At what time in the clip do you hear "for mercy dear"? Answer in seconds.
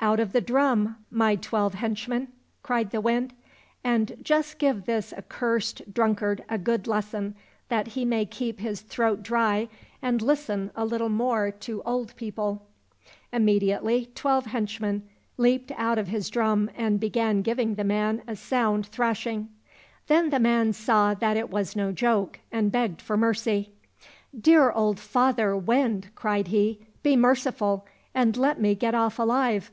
23.02-24.70